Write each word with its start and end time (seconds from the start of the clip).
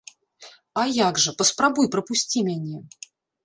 А 0.83 0.85
як 0.95 1.21
жа, 1.25 1.35
паспрабуй 1.43 1.93
прапусці 1.97 2.45
мяне! 2.51 2.85